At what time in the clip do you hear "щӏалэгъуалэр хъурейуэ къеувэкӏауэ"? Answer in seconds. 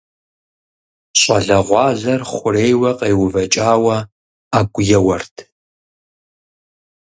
1.19-3.97